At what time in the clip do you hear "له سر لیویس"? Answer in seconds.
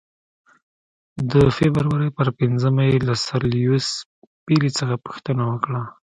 3.07-3.87